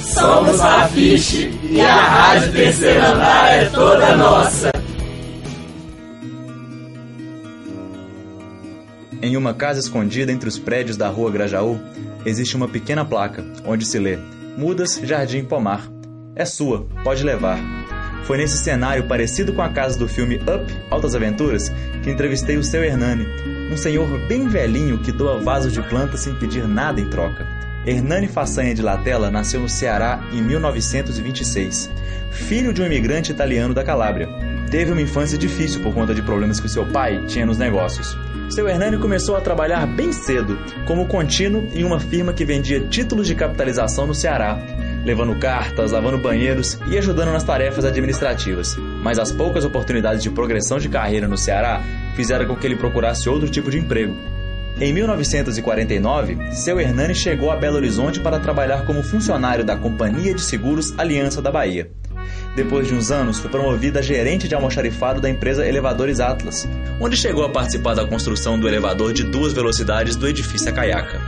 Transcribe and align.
Somos 0.00 0.60
a 0.60 0.88
Fiche 0.88 1.52
e 1.62 1.80
a 1.80 1.94
Rádio 1.94 2.52
Terceiro 2.52 3.04
Andar 3.04 3.54
é 3.54 3.64
toda 3.66 4.16
nossa. 4.16 4.70
Em 9.22 9.36
uma 9.36 9.52
casa 9.52 9.78
escondida 9.78 10.32
entre 10.32 10.48
os 10.48 10.58
prédios 10.58 10.96
da 10.96 11.08
rua 11.08 11.30
Grajaú, 11.30 11.78
existe 12.24 12.56
uma 12.56 12.66
pequena 12.66 13.04
placa 13.04 13.44
onde 13.66 13.84
se 13.84 13.98
lê 13.98 14.18
Mudas 14.56 14.98
Jardim 15.02 15.44
Pomar. 15.44 15.86
É 16.34 16.46
sua, 16.46 16.86
pode 17.04 17.22
levar. 17.22 17.58
Foi 18.24 18.38
nesse 18.38 18.56
cenário 18.56 19.06
parecido 19.06 19.52
com 19.52 19.60
a 19.60 19.68
casa 19.68 19.98
do 19.98 20.08
filme 20.08 20.36
Up, 20.36 20.64
Altas 20.90 21.14
Aventuras, 21.14 21.70
que 22.02 22.10
entrevistei 22.10 22.56
o 22.56 22.64
seu 22.64 22.82
Hernani, 22.82 23.26
um 23.70 23.76
senhor 23.76 24.08
bem 24.26 24.48
velhinho 24.48 24.98
que 24.98 25.12
doa 25.12 25.38
vasos 25.38 25.72
de 25.72 25.82
plantas 25.82 26.20
sem 26.20 26.34
pedir 26.34 26.66
nada 26.66 27.00
em 27.00 27.10
troca. 27.10 27.69
Hernani 27.86 28.28
Façanha 28.28 28.74
de 28.74 28.82
Latella 28.82 29.30
nasceu 29.30 29.60
no 29.60 29.68
Ceará 29.68 30.22
em 30.32 30.42
1926, 30.42 31.90
filho 32.30 32.74
de 32.74 32.82
um 32.82 32.86
imigrante 32.86 33.32
italiano 33.32 33.72
da 33.72 33.82
Calábria. 33.82 34.28
Teve 34.70 34.92
uma 34.92 35.00
infância 35.00 35.38
difícil 35.38 35.82
por 35.82 35.94
conta 35.94 36.14
de 36.14 36.22
problemas 36.22 36.60
que 36.60 36.68
seu 36.68 36.84
pai 36.86 37.24
tinha 37.26 37.46
nos 37.46 37.56
negócios. 37.56 38.16
Seu 38.50 38.68
Hernani 38.68 38.98
começou 38.98 39.34
a 39.34 39.40
trabalhar 39.40 39.86
bem 39.86 40.12
cedo, 40.12 40.58
como 40.86 41.06
contínuo 41.06 41.68
em 41.72 41.82
uma 41.82 41.98
firma 41.98 42.34
que 42.34 42.44
vendia 42.44 42.80
títulos 42.80 43.26
de 43.26 43.34
capitalização 43.34 44.06
no 44.06 44.14
Ceará, 44.14 44.58
levando 45.04 45.38
cartas, 45.38 45.92
lavando 45.92 46.18
banheiros 46.18 46.78
e 46.86 46.98
ajudando 46.98 47.32
nas 47.32 47.44
tarefas 47.44 47.84
administrativas. 47.84 48.76
Mas 49.02 49.18
as 49.18 49.32
poucas 49.32 49.64
oportunidades 49.64 50.22
de 50.22 50.30
progressão 50.30 50.78
de 50.78 50.88
carreira 50.88 51.26
no 51.26 51.38
Ceará 51.38 51.82
fizeram 52.14 52.46
com 52.46 52.56
que 52.56 52.66
ele 52.66 52.76
procurasse 52.76 53.28
outro 53.28 53.48
tipo 53.48 53.70
de 53.70 53.78
emprego. 53.78 54.14
Em 54.80 54.94
1949, 54.94 56.38
seu 56.52 56.80
Hernani 56.80 57.14
chegou 57.14 57.50
a 57.50 57.56
Belo 57.56 57.76
Horizonte 57.76 58.18
para 58.18 58.40
trabalhar 58.40 58.86
como 58.86 59.02
funcionário 59.02 59.62
da 59.62 59.76
Companhia 59.76 60.32
de 60.32 60.40
Seguros 60.40 60.98
Aliança 60.98 61.42
da 61.42 61.52
Bahia. 61.52 61.90
Depois 62.56 62.88
de 62.88 62.94
uns 62.94 63.10
anos, 63.10 63.38
foi 63.38 63.50
promovido 63.50 63.98
a 63.98 64.02
gerente 64.02 64.48
de 64.48 64.54
almoxarifado 64.54 65.20
da 65.20 65.28
empresa 65.28 65.66
Elevadores 65.68 66.18
Atlas, 66.18 66.66
onde 66.98 67.14
chegou 67.14 67.44
a 67.44 67.50
participar 67.50 67.92
da 67.92 68.06
construção 68.06 68.58
do 68.58 68.66
elevador 68.66 69.12
de 69.12 69.22
duas 69.22 69.52
velocidades 69.52 70.16
do 70.16 70.26
edifício 70.26 70.70
Acaiaca. 70.70 71.20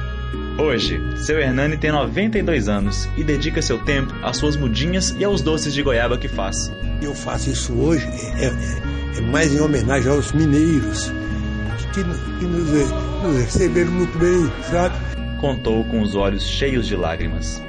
Hoje, 0.57 0.99
seu 1.17 1.39
Hernani 1.39 1.77
tem 1.77 1.93
92 1.93 2.71
anos 2.71 3.07
e 3.19 3.23
dedica 3.23 3.61
seu 3.61 3.79
tempo 3.79 4.15
às 4.23 4.39
suas 4.39 4.57
mudinhas 4.57 5.15
e 5.19 5.25
aos 5.25 5.43
doces 5.43 5.75
de 5.75 5.83
goiaba 5.83 6.17
que 6.17 6.27
faz. 6.29 6.57
Eu 7.03 7.15
faço 7.15 7.51
isso 7.51 7.75
hoje 7.75 8.09
é, 8.39 8.47
é, 8.47 9.19
é 9.19 9.21
mais 9.21 9.55
em 9.55 9.61
homenagem 9.61 10.11
aos 10.11 10.33
mineiros, 10.33 11.13
que, 11.93 12.03
que 12.39 12.47
nos, 12.47 13.12
nos 13.23 13.37
receberam 13.37 13.93
muito 13.93 14.19
bem, 14.19 14.51
sabe? 14.71 14.95
Contou 15.41 15.85
com 15.85 16.03
os 16.03 16.15
olhos 16.15 16.43
cheios 16.43 16.87
de 16.87 16.97
lágrimas. 16.97 17.63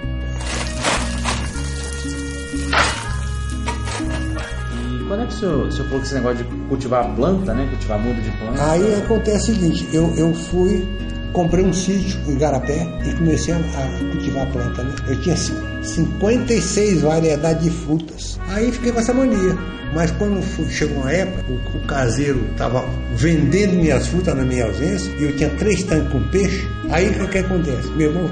quando 5.14 5.24
é 5.24 5.28
que 5.28 5.34
o 5.34 5.38
senhor, 5.38 5.68
o 5.68 5.72
senhor 5.72 5.86
falou 5.86 6.00
que 6.00 6.06
esse 6.08 6.16
negócio 6.16 6.38
de 6.38 6.44
cultivar 6.68 7.16
planta, 7.16 7.54
né? 7.54 7.68
Cultivar 7.70 8.00
muda 8.00 8.20
de 8.20 8.32
planta? 8.32 8.72
Aí 8.72 8.96
acontece 8.96 9.52
o 9.52 9.54
seguinte, 9.54 9.88
eu, 9.94 10.12
eu 10.16 10.34
fui, 10.34 10.88
comprei 11.34 11.66
um 11.66 11.74
sítio 11.74 12.20
em 12.28 12.34
Igarapé 12.34 12.88
e 13.06 13.14
comecei 13.16 13.54
a, 13.54 13.58
a 13.58 14.12
cultivar 14.12 14.52
planta, 14.52 14.84
né? 14.84 14.96
Eu 15.08 15.20
tinha 15.22 15.36
56 15.36 17.02
variedades 17.02 17.64
de 17.64 17.70
frutas. 17.70 18.40
Aí 18.48 18.72
fiquei 18.72 18.92
com 18.92 19.00
essa 19.00 19.14
mania. 19.14 19.58
Mas 19.94 20.10
quando 20.12 20.42
chegou 20.72 20.98
uma 20.98 21.12
época, 21.12 21.44
o, 21.52 21.80
caseiro 21.86 22.44
estava 22.52 22.84
vendendo 23.16 23.74
minhas 23.74 24.08
frutas 24.08 24.36
na 24.36 24.44
minha 24.44 24.66
ausência 24.66 25.12
e 25.20 25.24
eu 25.24 25.36
tinha 25.36 25.50
três 25.52 25.84
tanques 25.84 26.12
com 26.12 26.24
peixe. 26.30 26.68
Aí 26.90 27.10
o 27.10 27.28
que, 27.28 27.38
acontece? 27.38 27.90
Meu 27.92 28.10
irmão 28.10 28.30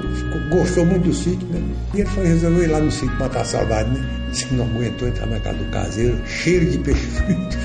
gostou 0.50 0.84
muito 0.84 1.04
do 1.04 1.14
sítio, 1.14 1.46
né? 1.48 1.62
E 1.94 2.00
ele 2.00 2.10
foi 2.10 2.26
resolver 2.26 2.64
ir 2.64 2.66
lá 2.66 2.80
no 2.80 2.90
sítio 2.90 3.14
matar 3.16 3.42
a 3.42 3.44
saudade, 3.44 3.90
né? 3.90 4.04
Disse 4.32 4.52
não 4.54 4.64
aguentou 4.64 5.06
entrar 5.06 5.26
na 5.26 5.38
casa 5.38 5.58
do 5.58 5.70
caseiro, 5.70 6.18
cheiro 6.26 6.66
de 6.66 6.78
peixe 6.78 7.06
frito. 7.06 7.58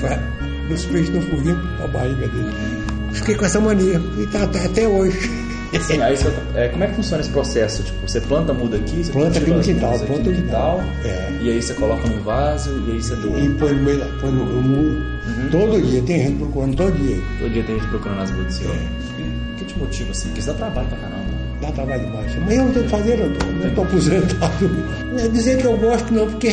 Os 0.72 0.84
peixes 0.86 1.12
não 1.12 1.22
fugiam 1.22 1.58
para 1.76 1.84
a 1.84 1.88
barriga 1.88 2.28
dele. 2.28 2.87
Fiquei 3.12 3.34
com 3.34 3.44
essa 3.44 3.60
mania 3.60 4.00
e 4.18 4.26
tá, 4.26 4.46
tá 4.46 4.64
até 4.64 4.86
hoje. 4.86 5.48
Sim, 5.80 6.00
aí 6.00 6.16
você, 6.16 6.32
é, 6.54 6.68
como 6.68 6.82
é 6.82 6.86
que 6.86 6.94
funciona 6.94 7.22
esse 7.22 7.30
processo? 7.30 7.82
Tipo, 7.82 8.08
você 8.08 8.20
planta 8.22 8.54
muda 8.54 8.78
aqui, 8.78 9.04
você 9.04 9.12
planta 9.12 9.38
aqui 9.38 9.50
no 9.50 9.60
quintal, 9.60 9.98
planta 9.98 10.30
no 10.30 10.36
quintal, 10.36 10.82
é. 11.04 11.38
e 11.42 11.50
aí 11.50 11.62
você 11.62 11.74
coloca 11.74 12.08
num 12.08 12.22
vaso 12.22 12.70
e 12.86 12.92
aí 12.92 13.02
você 13.02 13.14
doa. 13.16 13.38
E 13.38 13.48
põe 13.50 13.74
no 13.74 13.82
meio, 13.82 14.00
põe 14.20 14.30
no, 14.30 14.46
no 14.46 14.62
muro. 14.62 14.90
Uhum. 14.90 15.48
Todo 15.50 15.82
dia, 15.82 16.02
tem 16.02 16.22
gente 16.22 16.38
procurando 16.38 16.76
todo 16.76 16.92
dia. 16.96 17.22
Todo 17.38 17.50
dia 17.50 17.62
tem 17.64 17.78
gente 17.78 17.88
procurando 17.88 18.22
as 18.22 18.30
mudas. 18.30 18.60
É. 18.62 18.66
O 18.66 19.56
que 19.56 19.64
te 19.64 19.78
motiva 19.78 20.10
assim? 20.10 20.28
Porque 20.28 20.40
isso 20.40 20.48
dá 20.48 20.54
trabalho 20.54 20.88
pra 20.88 20.98
caramba. 20.98 21.28
Dá 21.60 21.72
trabalho 21.72 22.06
demais. 22.06 22.36
Mas 22.36 22.56
eu 22.56 22.64
não 22.64 22.72
tenho 22.72 22.84
que 22.84 22.90
fazer, 22.90 23.20
eu 23.20 23.34
tô, 23.34 23.46
não 23.46 23.68
estou 23.68 23.84
aposentado. 23.84 24.70
É 25.18 25.28
dizer 25.28 25.58
que 25.58 25.66
eu 25.66 25.76
gosto, 25.76 26.14
não, 26.14 26.30
porque 26.30 26.50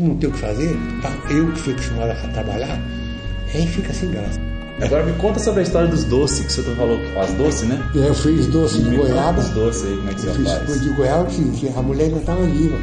não 0.00 0.16
tem 0.16 0.28
o 0.28 0.32
que 0.32 0.38
fazer. 0.38 0.76
Tá? 1.02 1.12
Eu 1.30 1.52
que 1.52 1.58
fui 1.60 1.72
acostumado 1.74 2.10
a 2.10 2.28
trabalhar, 2.28 2.80
a 3.46 3.56
gente 3.56 3.70
fica 3.70 3.92
sem 3.92 4.10
graça. 4.10 4.53
Agora 4.82 5.04
me 5.04 5.12
conta 5.14 5.38
sobre 5.38 5.60
a 5.60 5.62
história 5.62 5.88
dos 5.88 6.04
doces, 6.04 6.44
que 6.44 6.52
você 6.52 6.62
falou 6.74 6.98
que 6.98 7.06
faz 7.12 7.32
doce, 7.34 7.64
né? 7.64 7.80
Eu 7.94 8.14
fiz 8.14 8.46
doce 8.48 8.82
de 8.82 8.90
me 8.90 8.96
goiaba. 8.96 9.40
Os 9.40 9.50
doces 9.50 9.84
aí, 9.84 9.96
como 9.96 10.10
é 10.10 10.14
que 10.14 10.20
você 10.20 10.28
eu 10.28 10.34
fiz 10.34 10.50
faz? 10.50 10.70
Fiz 10.70 10.80
de 10.82 10.88
goiaba 10.90 11.24
que, 11.26 11.50
que 11.50 11.68
a 11.68 11.82
mulher 11.82 12.10
não 12.10 12.18
estava 12.18 12.44
viva. 12.44 12.76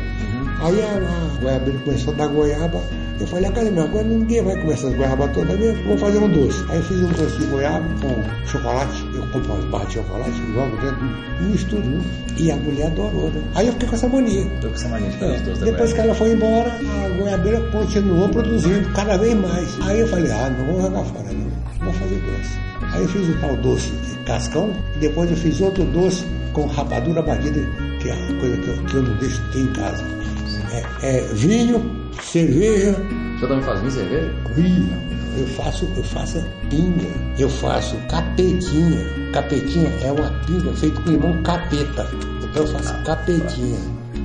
Aí 0.62 0.80
a, 0.80 0.94
a 0.94 1.42
goiabeira 1.42 1.80
começou 1.80 2.14
a 2.14 2.18
dar 2.18 2.28
goiaba. 2.28 2.82
Eu 3.20 3.28
falei, 3.28 3.46
ah, 3.46 3.52
cara, 3.52 3.68
agora 3.68 4.04
ninguém 4.04 4.44
vai 4.44 4.56
comer 4.60 4.74
essas 4.74 4.94
goiabas 4.96 5.32
todas 5.34 5.60
mesmo, 5.60 5.84
vou 5.84 5.98
fazer 5.98 6.18
um 6.20 6.30
doce. 6.30 6.64
Aí 6.70 6.78
eu 6.78 6.84
fiz 6.84 7.02
um 7.02 7.08
doce 7.08 7.38
de 7.38 7.46
goiaba 7.46 7.86
com 8.02 8.48
chocolate. 8.48 9.06
Eu 9.14 9.28
compro 9.28 9.54
umas 9.54 9.66
barras 9.66 9.88
de 9.88 9.94
chocolate, 9.96 10.32
jogo 10.54 10.78
dentro, 10.78 11.50
misturo, 11.50 11.84
né? 11.84 12.02
E 12.38 12.52
a 12.52 12.56
mulher 12.56 12.88
adorou, 12.88 13.30
né? 13.30 13.42
Aí 13.56 13.68
eu 13.68 13.74
fiquei 13.74 13.90
com 13.90 13.96
essa 13.96 14.08
mania. 14.08 14.46
Tô 14.62 14.68
com 14.68 14.74
essa 14.74 14.90
mania 14.90 15.10
de 15.10 15.18
fazer 15.18 15.32
é. 15.32 15.36
os 15.36 15.42
doces 15.42 15.64
Depois 15.64 15.94
que 15.94 16.00
ela 16.00 16.16
foi 16.16 16.32
embora, 16.32 16.72
a 16.72 17.10
goiabeira 17.10 17.62
continuou 17.72 18.30
produzindo 18.30 18.90
cada 18.90 19.18
vez 19.18 19.34
mais. 19.36 19.78
Aí 19.82 20.00
eu 20.00 20.08
falei, 20.08 20.32
ah, 20.32 20.50
não 20.58 20.66
vou 20.66 20.82
jogar 20.82 21.04
fora, 21.04 21.32
não. 21.32 21.86
Vou 21.86 21.94
fazer 21.94 22.16
doce. 22.16 22.60
Aí 22.94 23.02
eu 23.02 23.08
fiz 23.08 23.30
o 23.30 23.40
tal 23.40 23.56
doce 23.58 23.92
de 23.92 24.16
cascão, 24.26 24.72
e 24.96 25.00
depois 25.00 25.30
eu 25.30 25.38
fiz 25.38 25.62
outro 25.62 25.84
doce 25.86 26.26
com 26.54 26.66
rapadura 26.68 27.22
batida, 27.22 27.62
coisa 28.42 28.58
que 28.58 28.68
eu, 28.68 28.84
que 28.86 28.96
eu 28.96 29.04
não 29.04 29.16
deixo 29.18 29.42
ter 29.52 29.60
em 29.60 29.68
casa. 29.68 30.04
É, 30.74 31.18
é 31.18 31.22
vinho, 31.34 32.10
cerveja. 32.22 32.92
O 32.92 33.40
senhor 33.40 33.48
também 33.48 33.62
faz 33.64 33.80
vinho 33.80 33.90
e 33.90 33.94
cerveja? 33.94 34.34
Vinho. 34.56 35.12
Eu 35.38 35.48
faço, 35.48 35.88
eu 35.96 36.04
faço 36.04 36.46
pinga, 36.70 37.08
eu 37.40 37.50
faço 37.50 37.96
capetinha. 38.10 39.32
Capetinha 39.32 39.90
é 40.04 40.12
uma 40.12 40.30
pinga 40.46 40.74
feita 40.74 41.00
com 41.02 41.12
limão 41.12 41.42
capeta. 41.44 42.08
Então 42.44 42.64
eu 42.64 42.68
faço 42.68 42.94
capetinha. 43.04 43.80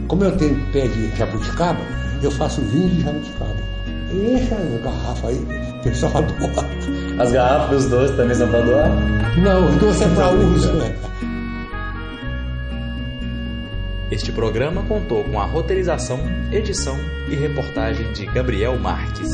Como 0.08 0.24
eu 0.24 0.36
tenho 0.36 0.60
pé 0.72 0.88
de 0.88 1.16
jabuticaba, 1.16 1.80
eu 2.22 2.30
faço 2.30 2.60
vinho 2.62 2.88
de 2.88 3.02
jabuticaba. 3.02 3.54
Deixa 4.12 4.54
a 4.54 4.78
garrafa 4.84 5.28
aí, 5.28 5.46
o 5.78 5.82
pessoal 5.82 6.12
adora. 6.18 6.68
As 7.18 7.32
garrafas 7.32 7.82
dos 7.82 7.90
doces 7.90 8.16
também 8.16 8.36
são 8.36 8.48
para 8.48 8.62
doar? 8.62 8.88
Não, 9.36 9.66
os 9.68 9.76
doces 9.76 10.02
é 10.02 10.08
para 10.08 10.30
uso. 10.30 10.72
Este 14.10 14.30
programa 14.30 14.82
contou 14.84 15.24
com 15.24 15.40
a 15.40 15.44
roteirização, 15.44 16.20
edição 16.52 16.96
e 17.28 17.34
reportagem 17.34 18.12
de 18.12 18.24
Gabriel 18.26 18.78
Marques. 18.78 19.32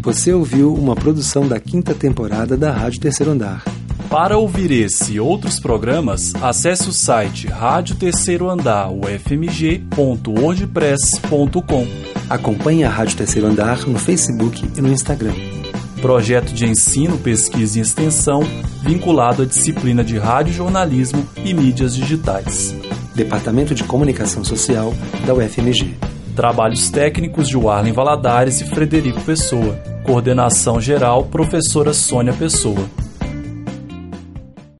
Você 0.00 0.32
ouviu 0.32 0.72
uma 0.72 0.96
produção 0.96 1.46
da 1.46 1.60
quinta 1.60 1.94
temporada 1.94 2.56
da 2.56 2.72
Rádio 2.72 3.00
Terceiro 3.00 3.32
Andar. 3.32 3.62
Para 4.08 4.38
ouvir 4.38 4.70
esse 4.70 5.12
e 5.12 5.20
outros 5.20 5.60
programas, 5.60 6.34
acesse 6.36 6.88
o 6.88 6.92
site 6.92 7.46
Rádio 7.46 7.96
Terceiro 7.96 8.48
Andar, 8.48 8.90
ufmg.wordpress.com. 8.90 11.86
Acompanhe 12.30 12.84
a 12.84 12.90
Rádio 12.90 13.18
Terceiro 13.18 13.46
Andar 13.46 13.86
no 13.86 13.98
Facebook 13.98 14.64
e 14.76 14.80
no 14.80 14.88
Instagram. 14.88 15.51
Projeto 16.02 16.52
de 16.52 16.66
ensino, 16.66 17.16
pesquisa 17.16 17.78
e 17.78 17.80
extensão 17.80 18.42
vinculado 18.82 19.42
à 19.42 19.46
disciplina 19.46 20.02
de 20.02 20.18
rádio 20.18 20.52
jornalismo 20.52 21.24
e 21.44 21.54
mídias 21.54 21.94
digitais. 21.94 22.74
Departamento 23.14 23.72
de 23.72 23.84
Comunicação 23.84 24.44
Social 24.44 24.92
da 25.24 25.32
UFMG. 25.32 25.94
Trabalhos 26.34 26.90
técnicos 26.90 27.46
de 27.46 27.56
Warlen 27.56 27.92
Valadares 27.92 28.60
e 28.60 28.64
Frederico 28.64 29.20
Pessoa. 29.20 29.76
Coordenação 30.04 30.80
geral, 30.80 31.26
professora 31.26 31.92
Sônia 31.92 32.32
Pessoa. 32.32 32.84